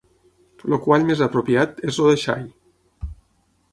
El 0.69 0.73
quall 0.85 1.05
més 1.09 1.21
apropiat 1.27 1.85
és 1.91 2.01
el 2.07 2.11
de 2.13 2.17
xai. 2.25 2.49